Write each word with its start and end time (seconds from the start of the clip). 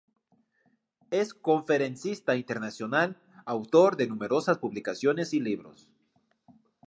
Es 1.11 1.35
conferencista 1.35 2.35
internacional, 2.35 3.15
autor 3.45 3.97
de 3.97 4.07
numerosas 4.07 4.57
publicaciones 4.57 5.31
y 5.35 5.39
libros. 5.41 5.91